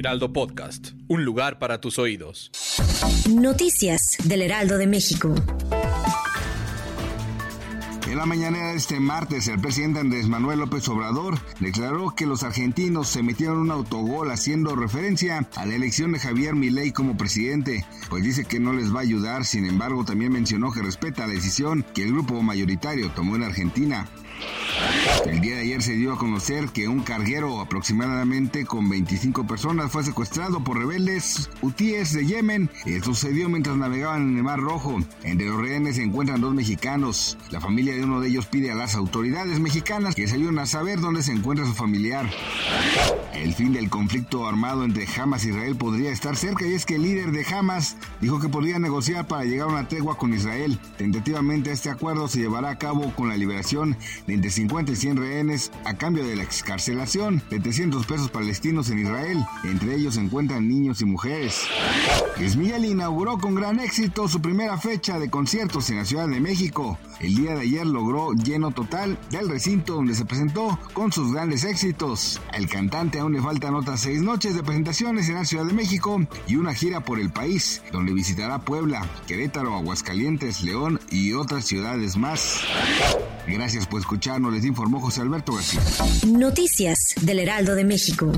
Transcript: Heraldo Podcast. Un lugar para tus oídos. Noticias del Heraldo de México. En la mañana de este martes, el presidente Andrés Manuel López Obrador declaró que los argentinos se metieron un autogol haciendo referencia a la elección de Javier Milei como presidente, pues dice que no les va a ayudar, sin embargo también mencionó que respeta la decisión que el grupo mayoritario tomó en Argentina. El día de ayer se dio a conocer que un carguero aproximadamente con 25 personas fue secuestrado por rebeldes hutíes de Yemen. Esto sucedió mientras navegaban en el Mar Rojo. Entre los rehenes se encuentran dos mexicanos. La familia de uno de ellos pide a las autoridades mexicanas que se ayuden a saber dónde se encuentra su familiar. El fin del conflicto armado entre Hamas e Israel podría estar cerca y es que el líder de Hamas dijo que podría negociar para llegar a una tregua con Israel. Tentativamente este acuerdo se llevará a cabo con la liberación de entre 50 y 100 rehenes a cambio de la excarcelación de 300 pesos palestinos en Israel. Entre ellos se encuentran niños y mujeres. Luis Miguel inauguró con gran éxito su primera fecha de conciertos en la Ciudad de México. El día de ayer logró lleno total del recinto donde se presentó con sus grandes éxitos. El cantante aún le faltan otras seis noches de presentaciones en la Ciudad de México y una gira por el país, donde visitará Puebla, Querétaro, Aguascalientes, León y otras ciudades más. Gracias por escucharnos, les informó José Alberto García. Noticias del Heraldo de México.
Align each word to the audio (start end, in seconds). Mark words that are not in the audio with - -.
Heraldo 0.00 0.32
Podcast. 0.32 0.92
Un 1.08 1.26
lugar 1.26 1.58
para 1.58 1.78
tus 1.78 1.98
oídos. 1.98 2.50
Noticias 3.28 4.16
del 4.24 4.40
Heraldo 4.40 4.78
de 4.78 4.86
México. 4.86 5.34
En 8.08 8.16
la 8.16 8.24
mañana 8.24 8.70
de 8.70 8.76
este 8.76 8.98
martes, 8.98 9.46
el 9.48 9.60
presidente 9.60 10.00
Andrés 10.00 10.26
Manuel 10.26 10.60
López 10.60 10.88
Obrador 10.88 11.38
declaró 11.60 12.14
que 12.16 12.24
los 12.24 12.42
argentinos 12.44 13.08
se 13.08 13.22
metieron 13.22 13.58
un 13.58 13.70
autogol 13.70 14.30
haciendo 14.30 14.74
referencia 14.74 15.46
a 15.54 15.66
la 15.66 15.74
elección 15.74 16.12
de 16.12 16.18
Javier 16.18 16.54
Milei 16.54 16.92
como 16.92 17.18
presidente, 17.18 17.84
pues 18.08 18.24
dice 18.24 18.46
que 18.46 18.58
no 18.58 18.72
les 18.72 18.94
va 18.94 19.00
a 19.00 19.02
ayudar, 19.02 19.44
sin 19.44 19.66
embargo 19.66 20.06
también 20.06 20.32
mencionó 20.32 20.72
que 20.72 20.80
respeta 20.80 21.26
la 21.26 21.34
decisión 21.34 21.84
que 21.94 22.04
el 22.04 22.12
grupo 22.12 22.40
mayoritario 22.42 23.10
tomó 23.10 23.36
en 23.36 23.42
Argentina. 23.42 24.08
El 25.26 25.40
día 25.40 25.56
de 25.56 25.62
ayer 25.62 25.82
se 25.82 25.92
dio 25.92 26.12
a 26.12 26.18
conocer 26.18 26.68
que 26.68 26.88
un 26.88 27.02
carguero 27.02 27.60
aproximadamente 27.60 28.64
con 28.64 28.88
25 28.88 29.46
personas 29.46 29.90
fue 29.90 30.02
secuestrado 30.02 30.64
por 30.64 30.78
rebeldes 30.78 31.50
hutíes 31.60 32.12
de 32.12 32.26
Yemen. 32.26 32.70
Esto 32.86 33.14
sucedió 33.14 33.48
mientras 33.48 33.76
navegaban 33.76 34.30
en 34.30 34.36
el 34.38 34.42
Mar 34.42 34.60
Rojo. 34.60 34.98
Entre 35.22 35.46
los 35.46 35.60
rehenes 35.60 35.96
se 35.96 36.02
encuentran 36.02 36.40
dos 36.40 36.54
mexicanos. 36.54 37.36
La 37.50 37.60
familia 37.60 37.94
de 37.94 38.04
uno 38.04 38.20
de 38.20 38.28
ellos 38.28 38.46
pide 38.46 38.70
a 38.70 38.74
las 38.74 38.94
autoridades 38.94 39.60
mexicanas 39.60 40.14
que 40.14 40.26
se 40.26 40.36
ayuden 40.36 40.58
a 40.58 40.66
saber 40.66 41.00
dónde 41.00 41.22
se 41.22 41.32
encuentra 41.32 41.66
su 41.66 41.74
familiar. 41.74 42.28
El 43.34 43.54
fin 43.54 43.72
del 43.72 43.90
conflicto 43.90 44.46
armado 44.46 44.84
entre 44.84 45.06
Hamas 45.16 45.44
e 45.44 45.50
Israel 45.50 45.76
podría 45.76 46.10
estar 46.10 46.36
cerca 46.36 46.66
y 46.66 46.74
es 46.74 46.86
que 46.86 46.96
el 46.96 47.02
líder 47.02 47.30
de 47.32 47.46
Hamas 47.54 47.96
dijo 48.20 48.40
que 48.40 48.48
podría 48.48 48.78
negociar 48.78 49.26
para 49.26 49.44
llegar 49.44 49.68
a 49.68 49.72
una 49.72 49.88
tregua 49.88 50.16
con 50.16 50.34
Israel. 50.34 50.78
Tentativamente 50.98 51.72
este 51.72 51.90
acuerdo 51.90 52.28
se 52.28 52.40
llevará 52.40 52.70
a 52.70 52.78
cabo 52.78 53.14
con 53.14 53.28
la 53.28 53.36
liberación 53.36 53.96
de 54.26 54.34
entre 54.34 54.50
50 54.50 54.92
y 54.92 54.96
100 54.96 55.09
rehenes 55.16 55.70
a 55.84 55.96
cambio 55.96 56.26
de 56.26 56.36
la 56.36 56.42
excarcelación 56.42 57.42
de 57.50 57.60
300 57.60 58.06
pesos 58.06 58.30
palestinos 58.30 58.90
en 58.90 59.00
Israel. 59.00 59.38
Entre 59.64 59.94
ellos 59.94 60.14
se 60.14 60.20
encuentran 60.20 60.68
niños 60.68 61.00
y 61.00 61.04
mujeres. 61.04 61.66
Luis 62.38 62.56
Miguel 62.56 62.84
inauguró 62.84 63.38
con 63.38 63.54
gran 63.54 63.80
éxito 63.80 64.28
su 64.28 64.40
primera 64.40 64.78
fecha 64.78 65.18
de 65.18 65.30
conciertos 65.30 65.90
en 65.90 65.96
la 65.96 66.04
Ciudad 66.04 66.28
de 66.28 66.40
México. 66.40 66.98
El 67.20 67.34
día 67.34 67.54
de 67.54 67.60
ayer 67.60 67.86
logró 67.86 68.32
lleno 68.32 68.70
total 68.70 69.18
del 69.30 69.48
recinto 69.48 69.94
donde 69.94 70.14
se 70.14 70.24
presentó 70.24 70.78
con 70.94 71.12
sus 71.12 71.32
grandes 71.32 71.64
éxitos. 71.64 72.40
El 72.52 72.68
cantante 72.68 73.18
aún 73.18 73.32
le 73.32 73.42
faltan 73.42 73.74
otras 73.74 74.00
seis 74.00 74.22
noches 74.22 74.54
de 74.54 74.62
presentaciones 74.62 75.28
en 75.28 75.34
la 75.34 75.44
Ciudad 75.44 75.64
de 75.64 75.72
México 75.72 76.20
y 76.46 76.56
una 76.56 76.74
gira 76.74 77.00
por 77.00 77.18
el 77.18 77.30
país, 77.30 77.82
donde 77.92 78.12
visitará 78.12 78.60
Puebla, 78.60 79.06
Querétaro, 79.26 79.74
Aguascalientes, 79.74 80.62
León 80.62 80.99
y 81.10 81.32
otras 81.32 81.64
ciudades 81.66 82.16
más. 82.16 82.60
Gracias 83.46 83.86
por 83.86 84.00
escucharnos, 84.00 84.52
les 84.52 84.64
informó 84.64 85.00
José 85.00 85.22
Alberto 85.22 85.54
García. 85.54 85.80
Noticias 86.26 87.14
del 87.20 87.40
Heraldo 87.40 87.74
de 87.74 87.84
México. 87.84 88.32